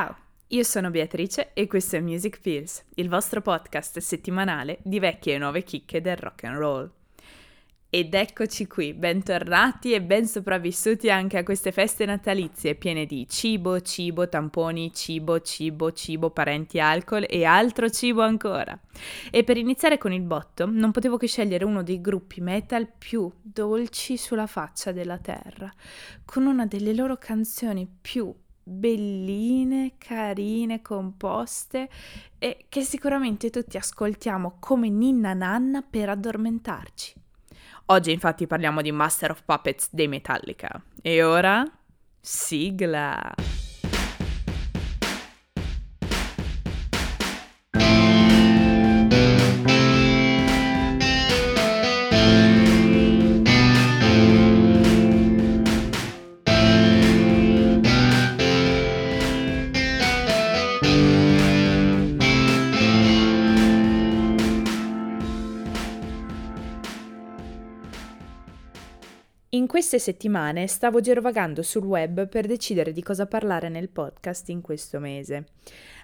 [0.00, 5.34] Ciao, io sono Beatrice e questo è Music Pills, il vostro podcast settimanale di vecchie
[5.34, 6.90] e nuove chicche del rock and roll.
[7.90, 13.82] Ed eccoci qui, bentornati e ben sopravvissuti anche a queste feste natalizie piene di cibo,
[13.82, 18.80] cibo, tamponi, cibo, cibo, cibo, parenti, alcol e altro cibo ancora.
[19.30, 23.30] E per iniziare con il botto, non potevo che scegliere uno dei gruppi metal più
[23.42, 25.70] dolci sulla faccia della terra,
[26.24, 28.34] con una delle loro canzoni più
[28.70, 31.88] belline, carine, composte
[32.38, 37.14] e che sicuramente tutti ascoltiamo come ninna nanna per addormentarci.
[37.86, 40.80] Oggi infatti parliamo di Master of Puppets dei Metallica.
[41.02, 41.64] E ora?
[42.20, 43.49] Sigla!
[69.52, 74.60] In queste settimane stavo girovagando sul web per decidere di cosa parlare nel podcast in
[74.60, 75.46] questo mese.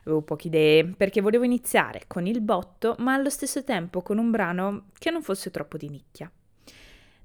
[0.01, 4.33] Avevo poche idee perché volevo iniziare con il botto, ma allo stesso tempo con un
[4.33, 6.29] brano che non fosse troppo di nicchia.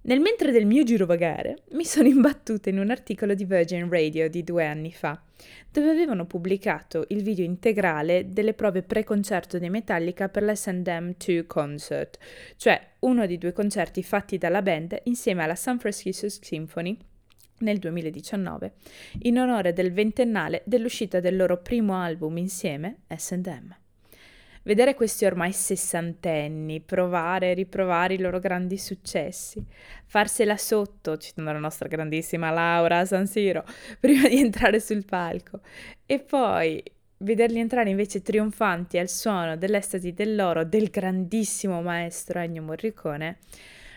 [0.04, 4.44] Nel mentre del mio girovagare mi sono imbattuta in un articolo di Virgin Radio di
[4.44, 5.22] due anni fa,
[5.72, 12.18] dove avevano pubblicato il video integrale delle prove pre-concerto dei Metallica per l'S&M 2 Concert,
[12.56, 16.98] cioè uno dei due concerti fatti dalla band insieme alla San Francisco Symphony
[17.60, 18.74] nel 2019,
[19.22, 23.81] in onore del ventennale dell'uscita del loro primo album insieme, S&M.
[24.64, 29.64] Vedere questi ormai sessantenni provare e riprovare i loro grandi successi,
[30.06, 33.66] farsela sotto, citando la nostra grandissima Laura San Siro,
[34.00, 35.62] prima di entrare sul palco,
[36.06, 36.84] e poi
[37.18, 43.40] vederli entrare invece trionfanti al suono dell'estasi dell'oro del grandissimo maestro Ennio Morricone,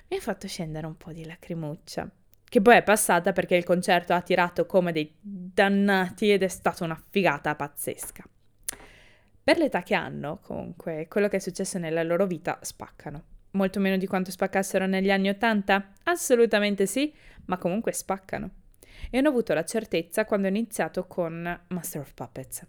[0.09, 2.11] mi ha fatto scendere un po' di lacrimuccia.
[2.43, 6.85] Che poi è passata perché il concerto ha tirato come dei dannati ed è stata
[6.85, 8.25] una figata pazzesca.
[9.45, 13.25] Per l'età che hanno, comunque, quello che è successo nella loro vita spaccano.
[13.51, 15.93] Molto meno di quanto spaccassero negli anni Ottanta?
[16.05, 17.13] Assolutamente sì,
[17.45, 18.51] ma comunque spaccano.
[19.11, 22.67] E hanno avuto la certezza quando ho iniziato con Master of Puppets.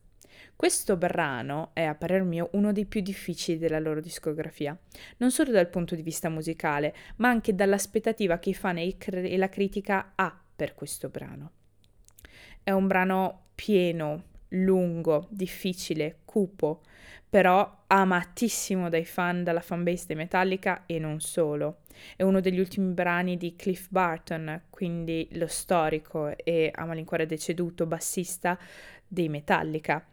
[0.53, 4.77] Questo brano è, a parer mio, uno dei più difficili della loro discografia,
[5.17, 9.47] non solo dal punto di vista musicale, ma anche dall'aspettativa che i fan e la
[9.47, 11.51] critica ha per questo brano.
[12.61, 14.23] È un brano pieno,
[14.55, 16.81] lungo, difficile, cupo,
[17.29, 21.79] però amatissimo dai fan dalla fanbase dei Metallica e non solo.
[22.15, 27.85] È uno degli ultimi brani di Cliff Barton, quindi lo storico e a malincuore deceduto
[27.85, 28.57] bassista
[29.07, 30.05] dei Metallica.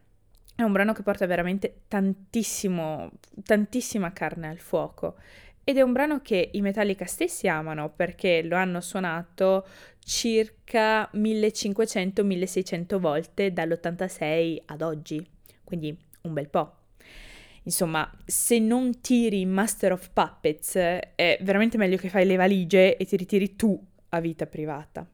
[0.55, 3.11] È un brano che porta veramente tantissimo,
[3.43, 5.17] tantissima carne al fuoco
[5.65, 9.67] ed è un brano che i Metallica stessi amano perché lo hanno suonato
[10.05, 15.25] circa 1500-1600 volte dall'86 ad oggi,
[15.63, 16.77] quindi un bel po'.
[17.65, 23.05] Insomma, se non tiri Master of Puppets, è veramente meglio che fai le valigie e
[23.05, 25.07] ti ritiri tu a vita privata.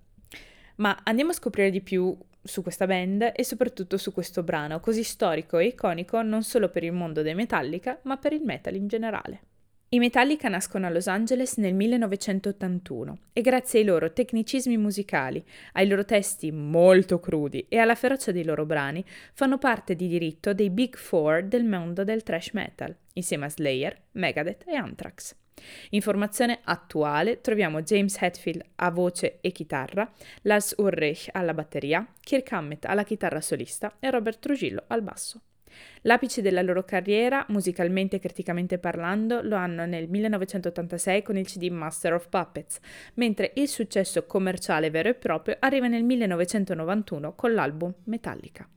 [0.77, 5.03] Ma andiamo a scoprire di più su questa band e soprattutto su questo brano così
[5.03, 8.87] storico e iconico non solo per il mondo dei Metallica, ma per il metal in
[8.87, 9.41] generale.
[9.91, 15.89] I Metallica nascono a Los Angeles nel 1981 e grazie ai loro tecnicismi musicali, ai
[15.89, 20.69] loro testi molto crudi e alla ferocia dei loro brani, fanno parte di diritto dei
[20.69, 25.35] Big Four del mondo del thrash metal, insieme a Slayer, Megadeth e Anthrax.
[25.91, 30.13] In formazione attuale troviamo James Hetfield a voce e chitarra,
[30.43, 35.41] Lars Ulrich alla batteria, Kirk Hammett alla chitarra solista e Robert Trujillo al basso.
[36.03, 41.69] L'apice della loro carriera, musicalmente e criticamente parlando, lo hanno nel 1986 con il CD
[41.69, 42.79] Master of Puppets,
[43.15, 48.69] mentre il successo commerciale vero e proprio arriva nel 1991 con l'album Metallica.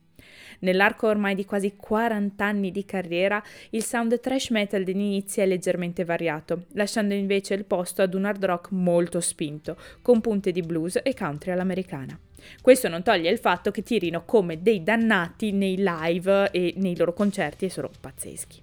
[0.60, 5.46] Nell'arco ormai di quasi 40 anni di carriera, il sound thrash metal degli inizi è
[5.46, 10.62] leggermente variato, lasciando invece il posto ad un hard rock molto spinto, con punte di
[10.62, 12.18] blues e country all'americana.
[12.60, 17.12] Questo non toglie il fatto che tirino come dei dannati nei live e nei loro
[17.12, 18.60] concerti e sono pazzeschi.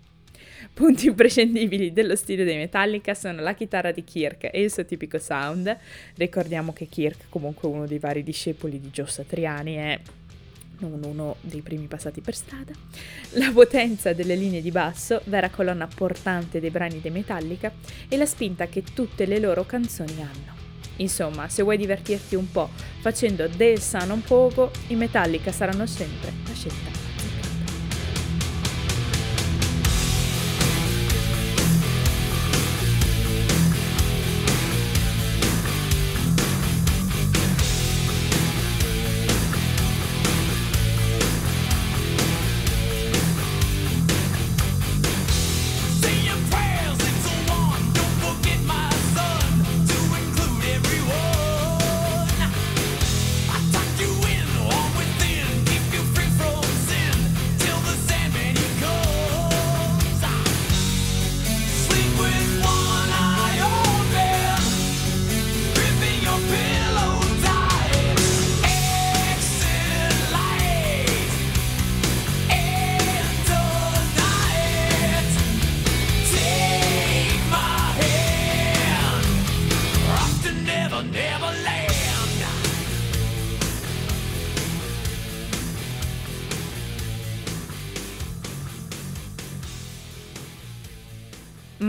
[0.73, 5.17] Punti imprescindibili dello stile dei Metallica sono la chitarra di Kirk e il suo tipico
[5.17, 5.75] sound.
[6.15, 9.99] Ricordiamo che Kirk, comunque uno dei vari discepoli di Joe Satriani, è
[10.79, 12.71] non uno dei primi passati per strada,
[13.31, 17.71] la potenza delle linee di basso, vera colonna portante dei brani dei Metallica,
[18.07, 20.58] e la spinta che tutte le loro canzoni hanno.
[20.99, 22.69] Insomma, se vuoi divertirti un po'
[23.01, 26.98] facendo del sano un poco, i Metallica saranno sempre la scelta.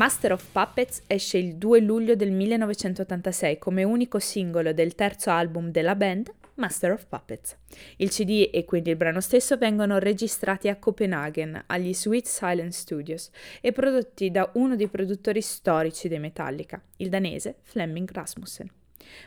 [0.01, 5.71] Master of Puppets esce il 2 luglio del 1986 come unico singolo del terzo album
[5.71, 7.59] della band, Master of Puppets.
[7.97, 13.29] Il CD e quindi il brano stesso vengono registrati a Copenaghen, agli Sweet Silence Studios,
[13.61, 18.71] e prodotti da uno dei produttori storici dei Metallica, il danese Flemming Rasmussen.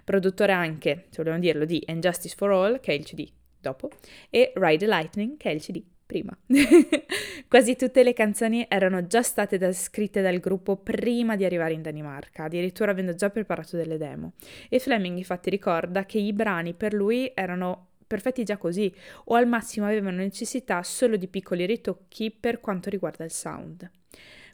[0.03, 3.31] Produttore anche, se vogliamo dirlo, di And Justice for All, che è il CD
[3.61, 3.91] dopo,
[4.31, 6.37] e Ride the Lightning, che è il CD prima.
[7.47, 11.81] Quasi tutte le canzoni erano già state da, scritte dal gruppo prima di arrivare in
[11.81, 14.33] Danimarca, addirittura avendo già preparato delle demo.
[14.69, 18.93] E Fleming infatti ricorda che i brani per lui erano perfetti già così,
[19.25, 23.89] o al massimo avevano necessità solo di piccoli ritocchi per quanto riguarda il sound.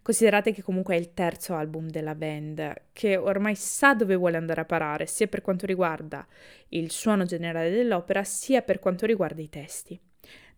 [0.01, 4.61] Considerate che comunque è il terzo album della band, che ormai sa dove vuole andare
[4.61, 6.25] a parare, sia per quanto riguarda
[6.69, 9.99] il suono generale dell'opera, sia per quanto riguarda i testi.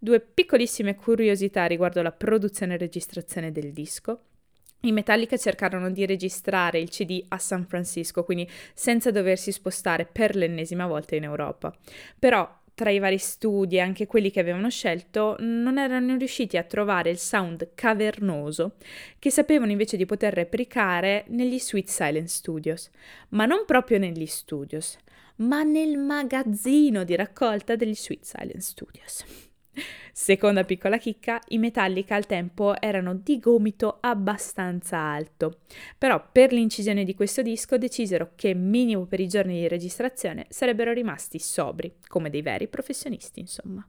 [0.03, 4.21] Due piccolissime curiosità riguardo la produzione e registrazione del disco.
[4.79, 10.35] I Metallica cercarono di registrare il CD a San Francisco, quindi senza doversi spostare per
[10.35, 11.71] l'ennesima volta in Europa.
[12.17, 16.63] Però tra i vari studi e anche quelli che avevano scelto, non erano riusciti a
[16.63, 18.77] trovare il sound cavernoso
[19.19, 22.89] che sapevano invece di poter replicare negli Sweet Silence Studios.
[23.29, 24.97] Ma non proprio negli studios,
[25.35, 29.49] ma nel magazzino di raccolta degli Sweet Silence Studios.
[30.13, 35.59] Seconda piccola chicca, i Metallica al tempo erano di gomito abbastanza alto,
[35.97, 40.91] però per l'incisione di questo disco decisero che minimo per i giorni di registrazione sarebbero
[40.91, 43.87] rimasti sobri, come dei veri professionisti insomma.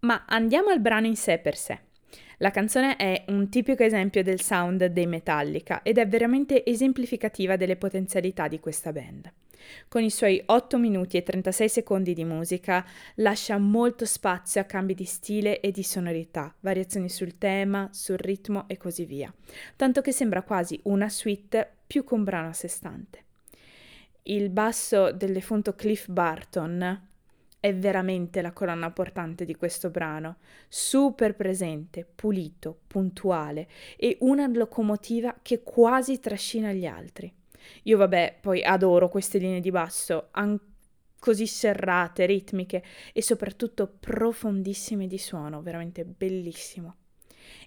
[0.00, 1.80] Ma andiamo al brano in sé per sé.
[2.38, 7.76] La canzone è un tipico esempio del sound dei Metallica ed è veramente esemplificativa delle
[7.76, 9.32] potenzialità di questa band.
[9.88, 12.84] Con i suoi 8 minuti e 36 secondi di musica
[13.16, 18.64] lascia molto spazio a cambi di stile e di sonorità, variazioni sul tema, sul ritmo
[18.68, 19.32] e così via,
[19.76, 23.22] tanto che sembra quasi una suite più che un brano a sé stante.
[24.22, 27.12] Il basso del defunto Cliff Barton
[27.64, 30.36] è veramente la colonna portante di questo brano,
[30.68, 37.32] super presente, pulito, puntuale e una locomotiva che quasi trascina gli altri.
[37.84, 40.58] Io vabbè, poi adoro queste linee di basso, an-
[41.18, 42.82] così serrate, ritmiche
[43.12, 46.96] e soprattutto profondissime di suono, veramente bellissimo.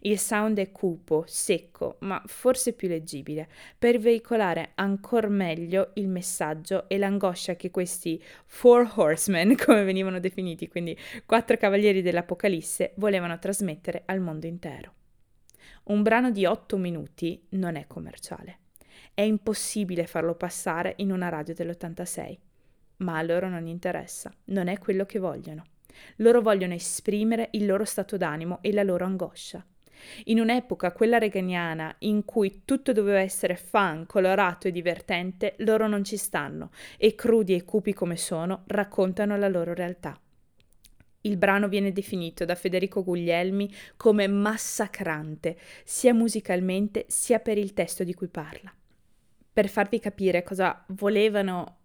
[0.02, 6.88] Il sound è cupo, secco, ma forse più leggibile, per veicolare ancora meglio il messaggio
[6.88, 14.04] e l'angoscia che questi Four Horsemen, come venivano definiti, quindi quattro cavalieri dell'Apocalisse, volevano trasmettere
[14.06, 14.94] al mondo intero.
[15.86, 18.60] Un brano di otto minuti non è commerciale.
[19.14, 22.38] È impossibile farlo passare in una radio dell'86.
[22.98, 25.64] Ma a loro non interessa, non è quello che vogliono.
[26.18, 29.66] Loro vogliono esprimere il loro stato d'animo e la loro angoscia.
[30.26, 36.04] In un'epoca, quella reganiana, in cui tutto doveva essere fun, colorato e divertente, loro non
[36.04, 40.20] ci stanno e crudi e cupi come sono, raccontano la loro realtà.
[41.22, 48.04] Il brano viene definito da Federico Guglielmi come massacrante, sia musicalmente sia per il testo
[48.04, 48.72] di cui parla
[49.58, 51.78] per farvi capire cosa volevano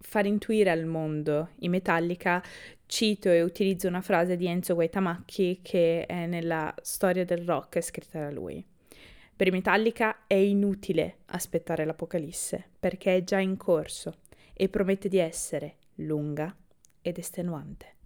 [0.00, 2.42] far intuire al mondo i Metallica,
[2.86, 8.18] cito e utilizzo una frase di Enzo Guaitamacchi che è nella storia del rock scritta
[8.18, 8.66] da lui.
[9.36, 14.16] Per i Metallica è inutile aspettare l'Apocalisse perché è già in corso
[14.52, 16.52] e promette di essere lunga
[17.00, 17.99] ed estenuante.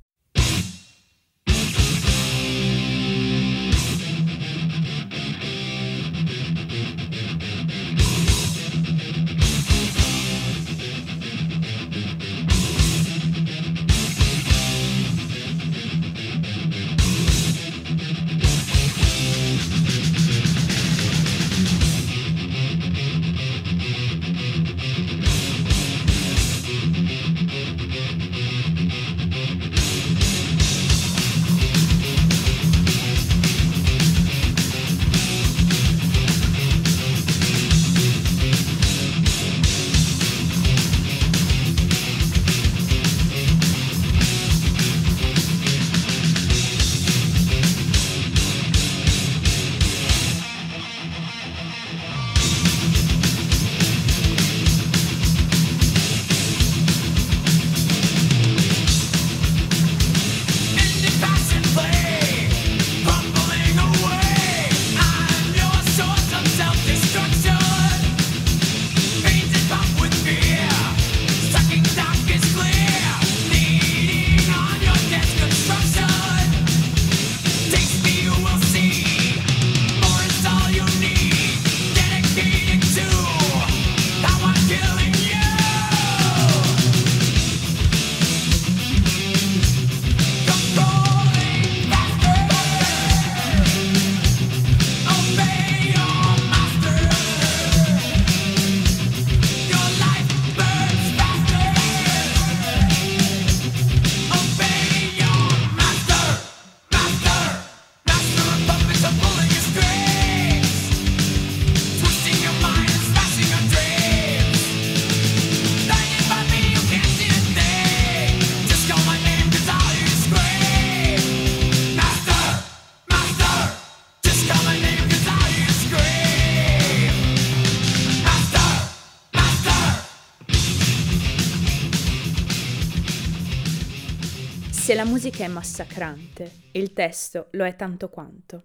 [134.95, 138.63] La musica è massacrante, il testo lo è tanto quanto.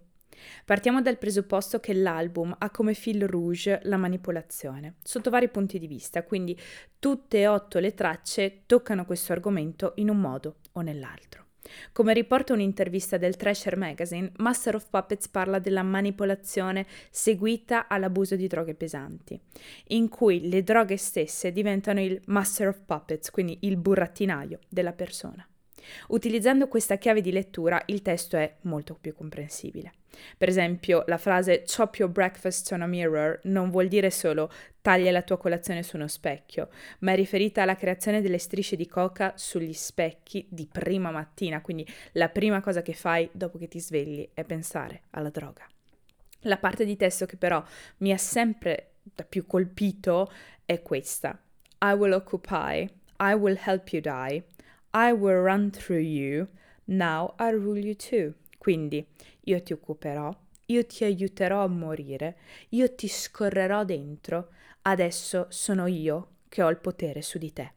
[0.64, 5.88] Partiamo dal presupposto che l'album ha come fil rouge la manipolazione, sotto vari punti di
[5.88, 6.56] vista, quindi
[7.00, 11.46] tutte e otto le tracce toccano questo argomento in un modo o nell'altro.
[11.90, 18.46] Come riporta un'intervista del Thrasher Magazine, Master of Puppets parla della manipolazione seguita all'abuso di
[18.46, 19.38] droghe pesanti,
[19.88, 25.44] in cui le droghe stesse diventano il Master of Puppets, quindi il burattinaio della persona.
[26.08, 29.92] Utilizzando questa chiave di lettura il testo è molto più comprensibile.
[30.36, 35.10] Per esempio, la frase chop your breakfast on a mirror non vuol dire solo taglia
[35.10, 36.68] la tua colazione su uno specchio,
[37.00, 41.86] ma è riferita alla creazione delle strisce di coca sugli specchi di prima mattina, quindi
[42.12, 45.66] la prima cosa che fai dopo che ti svegli è pensare alla droga.
[46.44, 47.62] La parte di testo che però
[47.98, 48.92] mi ha sempre
[49.28, 50.32] più colpito
[50.64, 51.38] è questa.
[51.82, 54.44] I will occupy, I will help you die,
[54.92, 56.48] I will run through you,
[56.86, 58.34] now I rule you too.
[58.58, 59.06] Quindi
[59.44, 62.36] io ti occuperò, io ti aiuterò a morire,
[62.70, 64.48] io ti scorrerò dentro,
[64.82, 67.72] adesso sono io che ho il potere su di te.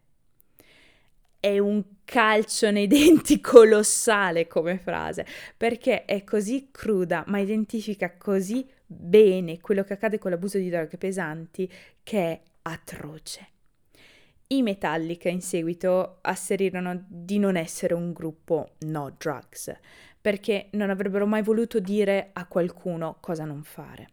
[1.40, 8.68] È un calcio nei denti colossale come frase, perché è così cruda, ma identifica così
[8.86, 13.53] bene quello che accade con l'abuso di droghe pesanti che è atroce.
[14.54, 19.76] I Metallica in seguito asserirono di non essere un gruppo no drugs,
[20.22, 24.10] perché non avrebbero mai voluto dire a qualcuno cosa non fare.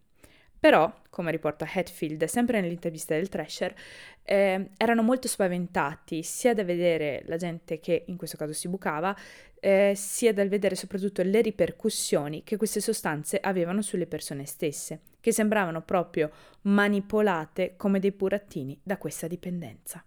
[0.59, 3.75] Però, come riporta Hatfield sempre nell'intervista del Thrasher,
[4.23, 9.15] eh, erano molto spaventati sia da vedere la gente che in questo caso si bucava,
[9.61, 15.33] eh, sia dal vedere soprattutto le ripercussioni che queste sostanze avevano sulle persone stesse, che
[15.33, 16.31] sembravano proprio
[16.63, 20.03] manipolate come dei burattini da questa dipendenza.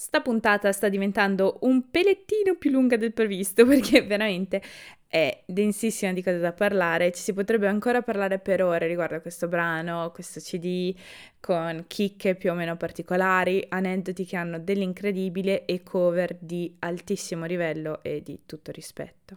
[0.00, 4.62] Sta puntata sta diventando un pelettino più lunga del previsto perché veramente
[5.08, 9.20] è densissima di cose da parlare, ci si potrebbe ancora parlare per ore riguardo a
[9.20, 10.94] questo brano, questo CD,
[11.40, 18.00] con chicche più o meno particolari, aneddoti che hanno dell'incredibile e cover di altissimo livello
[18.04, 19.36] e di tutto rispetto.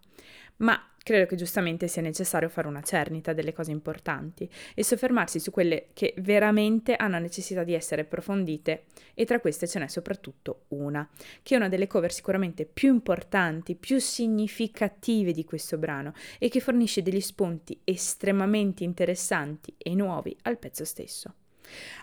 [0.61, 5.49] Ma credo che giustamente sia necessario fare una cernita delle cose importanti e soffermarsi su
[5.49, 8.83] quelle che veramente hanno necessità di essere approfondite
[9.15, 11.07] e tra queste ce n'è soprattutto una,
[11.41, 16.59] che è una delle cover sicuramente più importanti, più significative di questo brano e che
[16.59, 21.33] fornisce degli spunti estremamente interessanti e nuovi al pezzo stesso.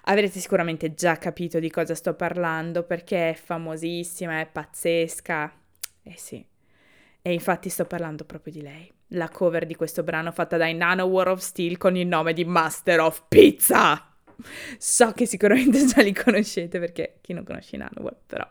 [0.04, 5.52] Avrete sicuramente già capito di cosa sto parlando perché è famosissima, è pazzesca.
[6.02, 6.44] Eh sì,
[7.22, 8.90] e infatti sto parlando proprio di lei.
[9.12, 12.44] La cover di questo brano fatta dai Nano War of Steel con il nome di
[12.44, 14.17] Master of Pizza.
[14.78, 18.47] So che sicuramente già li conoscete perché chi non conosce i Nanowar, però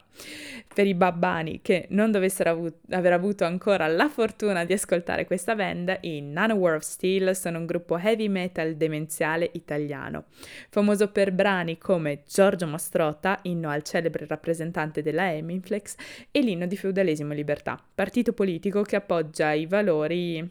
[0.73, 5.55] per i babbani che non dovessero avu- aver avuto ancora la fortuna di ascoltare questa
[5.55, 10.25] band, i Nanowar of Steel sono un gruppo heavy metal demenziale italiano,
[10.69, 15.95] famoso per brani come Giorgio Mastrota, inno al celebre rappresentante della Eminflex,
[16.31, 20.45] e l'inno di Feudalesimo Libertà, partito politico che appoggia i valori,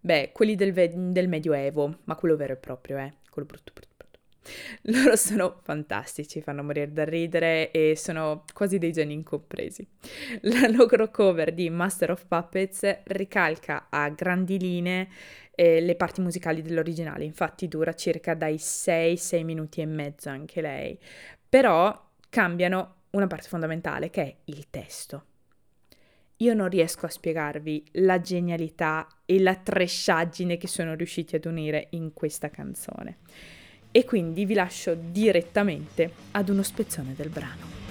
[0.00, 3.95] beh, quelli del, ve- del Medioevo, ma quello vero e proprio, eh, quello brutto brutto.
[4.82, 9.86] Loro sono fantastici, fanno morire da ridere e sono quasi dei geni incompresi.
[10.42, 15.08] La loro cover di Master of Puppets ricalca a grandi linee
[15.54, 20.98] eh, le parti musicali dell'originale, infatti dura circa dai 6-6 minuti e mezzo anche lei,
[21.48, 25.24] però cambiano una parte fondamentale che è il testo.
[26.40, 31.86] Io non riesco a spiegarvi la genialità e la tresciaggine che sono riusciti ad unire
[31.92, 33.20] in questa canzone
[33.96, 37.85] e quindi vi lascio direttamente ad uno spezzone del brano.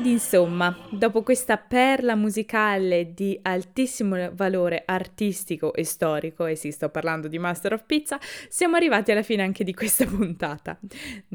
[0.00, 6.88] Ed insomma, dopo questa perla musicale di altissimo valore artistico e storico, e sì, sto
[6.88, 10.80] parlando di Master of Pizza, siamo arrivati alla fine anche di questa puntata.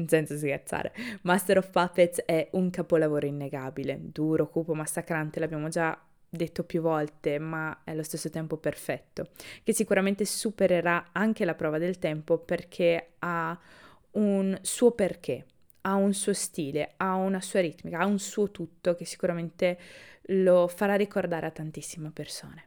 [0.06, 5.96] Senza scherzare, Master of Puppets è un capolavoro innegabile, duro, cupo, massacrante, l'abbiamo già
[6.28, 9.28] detto più volte, ma è allo stesso tempo perfetto,
[9.62, 13.56] che sicuramente supererà anche la prova del tempo perché ha
[14.10, 15.44] un suo perché
[15.86, 19.78] ha un suo stile, ha una sua ritmica, ha un suo tutto che sicuramente
[20.30, 22.64] lo farà ricordare a tantissime persone.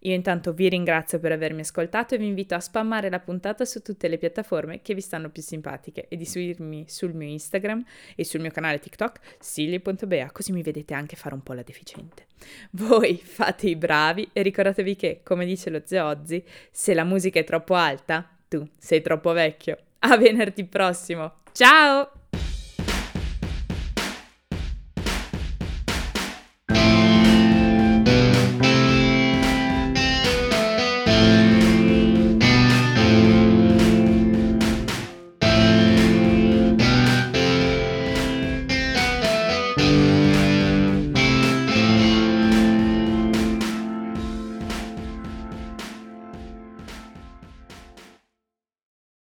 [0.00, 3.80] Io intanto vi ringrazio per avermi ascoltato e vi invito a spammare la puntata su
[3.80, 7.82] tutte le piattaforme che vi stanno più simpatiche e di seguirmi sul mio Instagram
[8.14, 12.26] e sul mio canale TikTok silly.bea così mi vedete anche fare un po' la deficiente.
[12.72, 17.38] Voi fate i bravi e ricordatevi che, come dice lo zio Ozzy, se la musica
[17.38, 19.78] è troppo alta, tu sei troppo vecchio.
[20.00, 21.36] A venerdì prossimo.
[21.52, 22.23] Ciao!